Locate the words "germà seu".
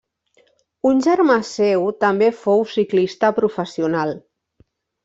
1.07-1.85